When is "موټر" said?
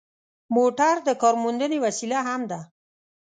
0.55-0.95